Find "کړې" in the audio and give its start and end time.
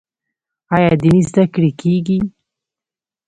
1.53-1.71